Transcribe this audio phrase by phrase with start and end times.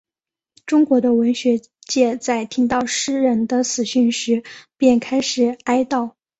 [0.65, 4.41] 中国的文学界在听到诗人的死讯时
[4.75, 6.15] 便开始哀悼。